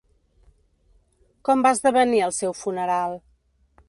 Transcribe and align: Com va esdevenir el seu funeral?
Com 1.49 1.61
va 1.67 1.71
esdevenir 1.77 2.23
el 2.29 2.33
seu 2.39 2.57
funeral? 2.63 3.15